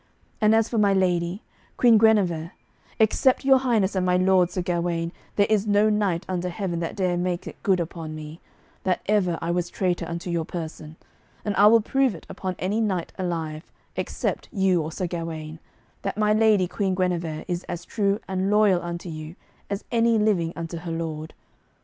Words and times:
And 0.41 0.55
as 0.55 0.67
for 0.67 0.79
my 0.79 0.95
lady, 0.95 1.43
Queen 1.77 1.99
Guenever, 1.99 2.53
except 2.97 3.45
your 3.45 3.59
highness 3.59 3.93
and 3.95 4.03
my 4.03 4.17
lord 4.17 4.49
Sir 4.49 4.63
Gawaine, 4.63 5.11
there 5.35 5.45
is 5.47 5.67
no 5.67 5.91
knight 5.91 6.25
under 6.27 6.49
heaven 6.49 6.79
that 6.79 6.95
dare 6.95 7.17
make 7.17 7.45
it 7.45 7.61
good 7.61 7.79
upon 7.79 8.15
me, 8.15 8.41
that 8.83 9.01
ever 9.05 9.37
I 9.43 9.51
was 9.51 9.69
traitor 9.69 10.07
unto 10.07 10.31
your 10.31 10.43
person, 10.43 10.95
and 11.45 11.55
I 11.55 11.67
will 11.67 11.81
prove 11.81 12.15
it 12.15 12.25
upon 12.29 12.55
any 12.57 12.81
knight 12.81 13.13
alive, 13.19 13.71
except 13.95 14.49
you 14.51 14.83
and 14.83 14.91
Sir 14.91 15.05
Gawaine, 15.05 15.59
that 16.01 16.17
my 16.17 16.33
lady 16.33 16.67
Queen 16.67 16.95
Guenever 16.95 17.45
is 17.47 17.63
as 17.65 17.85
true 17.85 18.19
and 18.27 18.49
loyal 18.49 18.81
unto 18.81 19.07
you 19.07 19.35
as 19.69 19.83
any 19.91 20.17
living 20.17 20.51
unto 20.55 20.77
her 20.77 20.91
lord. 20.91 21.35